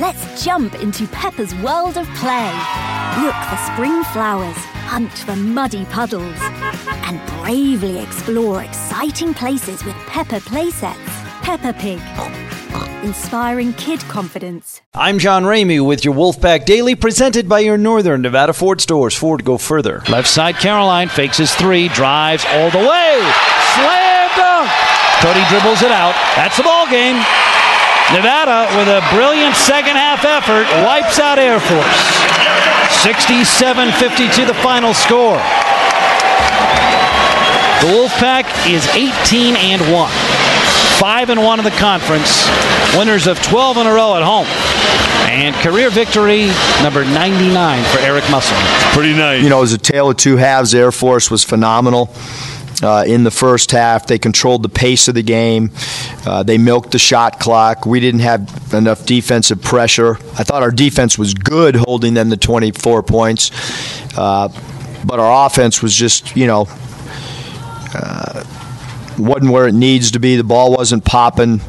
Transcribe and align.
Let's 0.00 0.42
jump 0.44 0.74
into 0.82 1.06
Peppa's 1.06 1.54
world 1.56 1.96
of 1.96 2.08
play. 2.16 2.50
Look 3.22 3.36
for 3.46 3.56
spring 3.72 4.02
flowers, 4.12 4.56
hunt 4.90 5.12
for 5.12 5.36
muddy 5.36 5.84
puddles, 5.84 6.36
and 7.06 7.20
bravely 7.40 8.00
explore 8.00 8.64
exciting 8.64 9.32
places 9.34 9.84
with 9.84 9.94
Peppa 10.08 10.40
playsets. 10.40 10.96
Peppa 11.42 11.72
Pig. 11.74 12.00
Inspiring 13.04 13.72
kid 13.74 14.00
confidence. 14.08 14.80
I'm 14.94 15.20
John 15.20 15.44
Ramey 15.44 15.86
with 15.86 16.04
your 16.04 16.14
Wolfpack 16.14 16.64
Daily, 16.64 16.96
presented 16.96 17.48
by 17.48 17.60
your 17.60 17.78
Northern 17.78 18.22
Nevada 18.22 18.52
Ford 18.52 18.80
stores. 18.80 19.14
Ford, 19.14 19.44
go 19.44 19.58
further. 19.58 20.02
Left 20.08 20.26
side, 20.26 20.56
Caroline 20.56 21.08
fakes 21.08 21.36
his 21.36 21.54
three, 21.54 21.86
drives 21.90 22.44
all 22.48 22.70
the 22.70 22.78
way. 22.78 23.20
Slam 23.76 24.30
dunk! 24.34 24.70
Cody 25.20 25.44
dribbles 25.50 25.82
it 25.82 25.92
out. 25.92 26.14
That's 26.34 26.56
the 26.56 26.64
ball 26.64 26.90
game. 26.90 27.22
Nevada, 28.12 28.68
with 28.76 28.88
a 28.88 29.00
brilliant 29.14 29.56
second 29.56 29.96
half 29.96 30.24
effort, 30.24 30.66
wipes 30.84 31.18
out 31.18 31.38
Air 31.38 31.58
Force. 31.58 32.00
67 33.02 33.92
52 33.92 34.44
the 34.44 34.54
final 34.54 34.92
score. 34.92 35.40
The 37.80 37.90
Wolfpack 37.90 38.44
is 38.70 38.86
18 38.88 39.56
and 39.56 39.80
1. 39.92 40.10
5 40.98 41.30
and 41.30 41.42
1 41.42 41.58
in 41.58 41.64
the 41.64 41.70
conference. 41.72 42.48
Winners 42.96 43.26
of 43.26 43.42
12 43.42 43.78
in 43.78 43.86
a 43.86 43.92
row 43.92 44.16
at 44.16 44.22
home. 44.22 44.46
And 45.28 45.54
career 45.56 45.90
victory 45.90 46.48
number 46.82 47.04
99 47.04 47.84
for 47.84 47.98
Eric 47.98 48.24
Musselman. 48.30 48.64
Pretty 48.92 49.14
nice. 49.14 49.42
You 49.42 49.50
know, 49.50 49.58
it 49.58 49.62
was 49.62 49.72
a 49.72 49.78
tale 49.78 50.10
of 50.10 50.16
two 50.16 50.36
halves. 50.36 50.74
Air 50.74 50.92
Force 50.92 51.30
was 51.30 51.42
phenomenal. 51.42 52.06
Uh, 52.82 53.04
in 53.06 53.22
the 53.22 53.30
first 53.30 53.70
half. 53.70 54.08
They 54.08 54.18
controlled 54.18 54.64
the 54.64 54.68
pace 54.68 55.06
of 55.06 55.14
the 55.14 55.22
game. 55.22 55.70
Uh, 56.26 56.42
they 56.42 56.58
milked 56.58 56.90
the 56.90 56.98
shot 56.98 57.38
clock. 57.38 57.86
We 57.86 58.00
didn't 58.00 58.20
have 58.20 58.74
enough 58.74 59.06
defensive 59.06 59.62
pressure. 59.62 60.16
I 60.36 60.42
thought 60.42 60.62
our 60.62 60.72
defense 60.72 61.16
was 61.16 61.34
good, 61.34 61.76
holding 61.76 62.14
them 62.14 62.30
to 62.30 62.36
24 62.36 63.04
points. 63.04 63.52
Uh, 64.18 64.48
but 65.06 65.20
our 65.20 65.46
offense 65.46 65.82
was 65.82 65.94
just, 65.94 66.36
you 66.36 66.46
know, 66.46 66.66
uh, 67.94 68.44
wasn't 69.18 69.52
where 69.52 69.68
it 69.68 69.74
needs 69.74 70.10
to 70.10 70.18
be. 70.18 70.36
The 70.36 70.44
ball 70.44 70.72
wasn't 70.72 71.04
popping. 71.04 71.60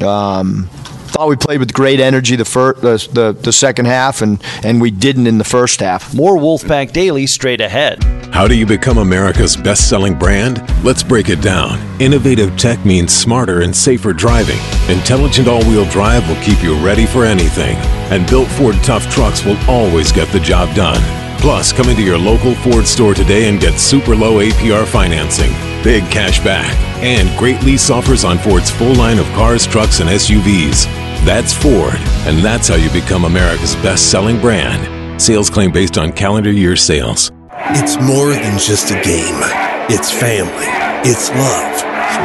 Um, 0.00 0.68
thought 1.08 1.28
we 1.28 1.36
played 1.36 1.60
with 1.60 1.72
great 1.72 2.00
energy 2.00 2.36
the, 2.36 2.44
the, 2.44 3.08
the, 3.12 3.32
the 3.32 3.52
second 3.52 3.86
half, 3.86 4.22
and, 4.22 4.42
and 4.62 4.80
we 4.80 4.90
didn't 4.90 5.26
in 5.26 5.38
the 5.38 5.44
first 5.44 5.80
half. 5.80 6.14
More 6.14 6.36
Wolfpack 6.36 6.92
Daily 6.92 7.26
straight 7.26 7.60
ahead. 7.60 8.17
How 8.32 8.46
do 8.46 8.56
you 8.56 8.66
become 8.66 8.98
America's 8.98 9.56
best 9.56 9.88
selling 9.88 10.16
brand? 10.16 10.62
Let's 10.84 11.02
break 11.02 11.28
it 11.28 11.40
down. 11.42 11.78
Innovative 12.00 12.56
tech 12.56 12.84
means 12.84 13.12
smarter 13.12 13.62
and 13.62 13.74
safer 13.74 14.12
driving. 14.12 14.58
Intelligent 14.88 15.48
all 15.48 15.64
wheel 15.64 15.84
drive 15.86 16.28
will 16.28 16.40
keep 16.42 16.62
you 16.62 16.76
ready 16.76 17.04
for 17.04 17.24
anything. 17.24 17.76
And 18.12 18.28
built 18.28 18.48
Ford 18.48 18.76
tough 18.84 19.08
trucks 19.10 19.44
will 19.44 19.58
always 19.68 20.12
get 20.12 20.28
the 20.28 20.40
job 20.40 20.74
done. 20.76 21.00
Plus, 21.40 21.72
come 21.72 21.88
into 21.88 22.02
your 22.02 22.18
local 22.18 22.54
Ford 22.56 22.86
store 22.86 23.14
today 23.14 23.48
and 23.48 23.60
get 23.60 23.78
super 23.78 24.14
low 24.14 24.40
APR 24.40 24.86
financing, 24.86 25.50
big 25.82 26.04
cash 26.10 26.42
back, 26.44 26.74
and 27.02 27.36
great 27.38 27.62
lease 27.62 27.90
offers 27.90 28.24
on 28.24 28.38
Ford's 28.38 28.70
full 28.70 28.94
line 28.94 29.18
of 29.18 29.26
cars, 29.34 29.66
trucks, 29.66 30.00
and 30.00 30.08
SUVs. 30.08 30.84
That's 31.24 31.52
Ford, 31.52 31.98
and 32.26 32.44
that's 32.44 32.68
how 32.68 32.76
you 32.76 32.90
become 32.90 33.24
America's 33.24 33.74
best 33.76 34.10
selling 34.10 34.40
brand. 34.40 35.20
Sales 35.20 35.50
claim 35.50 35.72
based 35.72 35.98
on 35.98 36.12
calendar 36.12 36.52
year 36.52 36.76
sales. 36.76 37.32
It's 37.76 38.00
more 38.00 38.30
than 38.32 38.56
just 38.56 38.90
a 38.90 38.98
game. 39.04 39.36
It's 39.92 40.10
family. 40.10 40.68
It's 41.04 41.28
love. 41.28 41.76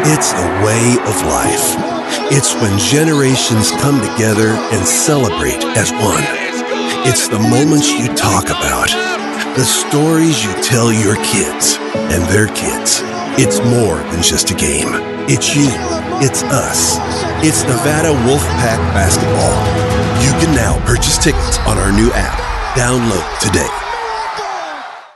It's 0.08 0.32
a 0.32 0.46
way 0.64 0.96
of 1.04 1.16
life. 1.28 1.76
It's 2.32 2.56
when 2.56 2.80
generations 2.80 3.72
come 3.72 4.00
together 4.00 4.56
and 4.72 4.88
celebrate 4.88 5.60
as 5.76 5.92
one. 6.00 6.24
It's 7.04 7.28
the 7.28 7.40
moments 7.40 7.92
you 7.92 8.08
talk 8.16 8.46
about, 8.46 8.88
the 9.58 9.66
stories 9.66 10.46
you 10.46 10.54
tell 10.64 10.94
your 10.94 11.18
kids 11.18 11.76
and 12.08 12.24
their 12.32 12.48
kids. 12.48 13.02
It's 13.36 13.60
more 13.60 13.98
than 14.16 14.24
just 14.24 14.50
a 14.52 14.56
game. 14.56 14.96
It's 15.28 15.54
you. 15.54 15.68
It's 16.24 16.44
us. 16.44 16.96
It's 17.44 17.64
Nevada 17.64 18.16
Wolfpack 18.24 18.80
basketball. 18.96 19.60
You 20.24 20.32
can 20.40 20.56
now 20.56 20.80
purchase 20.86 21.18
tickets 21.18 21.60
on 21.68 21.78
our 21.78 21.92
new 21.92 22.12
app. 22.14 22.40
Download 22.80 23.40
today. 23.42 23.83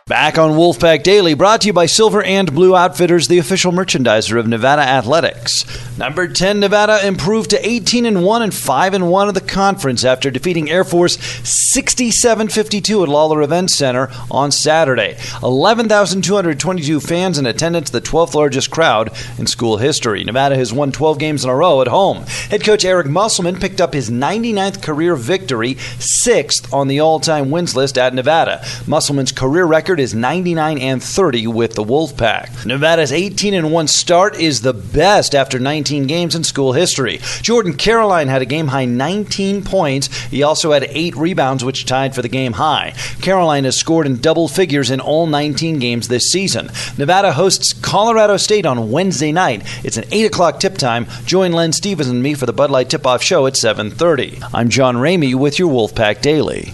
Back 0.07 0.37
on 0.37 0.51
Wolfpack 0.51 1.03
Daily, 1.03 1.33
brought 1.33 1.59
to 1.61 1.67
you 1.67 1.73
by 1.73 1.85
Silver 1.85 2.23
and 2.23 2.53
Blue 2.55 2.73
Outfitters, 2.73 3.27
the 3.27 3.39
official 3.39 3.73
merchandiser 3.73 4.39
of 4.39 4.47
Nevada 4.47 4.81
Athletics. 4.81 5.65
Number 5.97 6.29
10 6.29 6.61
Nevada 6.61 7.05
improved 7.05 7.49
to 7.49 7.67
18 7.67 8.05
and 8.05 8.23
1 8.23 8.41
and 8.41 8.53
5 8.53 8.93
and 8.93 9.11
1 9.11 9.27
of 9.27 9.33
the 9.33 9.41
conference 9.41 10.05
after 10.05 10.31
defeating 10.31 10.69
Air 10.69 10.85
Force 10.85 11.17
67-52 11.17 13.03
at 13.03 13.09
Lawler 13.09 13.41
Event 13.41 13.69
Center 13.69 14.09
on 14.31 14.49
Saturday. 14.49 15.17
11,222 15.43 17.01
fans 17.01 17.37
in 17.37 17.45
attendance, 17.45 17.89
the 17.89 17.99
12th 17.99 18.33
largest 18.33 18.71
crowd 18.71 19.11
in 19.37 19.45
school 19.45 19.75
history. 19.75 20.23
Nevada 20.23 20.55
has 20.55 20.71
won 20.71 20.93
12 20.93 21.19
games 21.19 21.43
in 21.43 21.49
a 21.49 21.55
row 21.55 21.81
at 21.81 21.87
home. 21.89 22.23
Head 22.49 22.63
coach 22.63 22.85
Eric 22.85 23.07
Musselman 23.07 23.59
picked 23.59 23.81
up 23.81 23.93
his 23.93 24.09
99th 24.09 24.81
career 24.81 25.17
victory, 25.17 25.75
6th 25.75 26.73
on 26.73 26.87
the 26.87 27.01
all-time 27.01 27.51
wins 27.51 27.75
list 27.75 27.97
at 27.97 28.13
Nevada. 28.13 28.65
Musselman's 28.87 29.33
career 29.33 29.65
record 29.65 29.96
record 29.97 30.03
is 30.03 30.13
99 30.13 30.77
and 30.77 31.01
30 31.01 31.47
with 31.47 31.73
the 31.73 31.83
Wolfpack. 31.83 32.65
Nevada's 32.67 33.11
18 33.11 33.55
and 33.55 33.71
1 33.71 33.87
start 33.87 34.39
is 34.39 34.61
the 34.61 34.73
best 34.73 35.33
after 35.33 35.57
19 35.57 36.05
games 36.05 36.35
in 36.35 36.43
school 36.43 36.73
history. 36.73 37.19
Jordan 37.41 37.73
Caroline 37.73 38.27
had 38.27 38.43
a 38.43 38.45
game 38.45 38.67
high 38.67 38.85
19 38.85 39.63
points. 39.63 40.07
He 40.29 40.43
also 40.43 40.71
had 40.71 40.83
8 40.83 41.15
rebounds, 41.15 41.63
which 41.63 41.85
tied 41.85 42.13
for 42.13 42.21
the 42.21 42.29
game 42.29 42.53
high. 42.53 42.93
Caroline 43.21 43.63
has 43.63 43.75
scored 43.75 44.05
in 44.05 44.21
double 44.21 44.47
figures 44.47 44.91
in 44.91 44.99
all 44.99 45.25
19 45.25 45.79
games 45.79 46.07
this 46.07 46.31
season. 46.31 46.69
Nevada 46.97 47.33
hosts 47.33 47.73
Colorado 47.73 48.37
State 48.37 48.67
on 48.67 48.91
Wednesday 48.91 49.31
night. 49.31 49.63
It's 49.83 49.97
an 49.97 50.05
8 50.11 50.25
o'clock 50.25 50.59
tip 50.59 50.77
time. 50.77 51.07
Join 51.25 51.53
Len 51.53 51.73
Stevens 51.73 52.09
and 52.09 52.21
me 52.21 52.35
for 52.35 52.45
the 52.45 52.53
Bud 52.53 52.69
Light 52.69 52.89
Tip 52.89 53.07
Off 53.07 53.23
Show 53.23 53.47
at 53.47 53.53
7.30. 53.53 54.51
I'm 54.53 54.69
John 54.69 54.97
Ramey 54.97 55.33
with 55.33 55.57
your 55.57 55.71
Wolfpack 55.71 56.21
Daily. 56.21 56.73